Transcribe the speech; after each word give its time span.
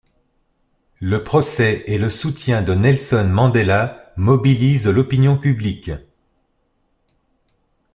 Le 0.99 1.23
procès 1.23 1.83
et 1.85 1.99
le 1.99 2.09
soutien 2.09 2.63
de 2.63 2.73
Nelson 2.73 3.27
Mandela 3.31 4.11
mobilisent 4.17 4.87
l'opinion 4.87 5.37
publique. 5.37 5.91